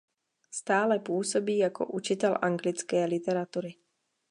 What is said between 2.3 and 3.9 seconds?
anglické literatury.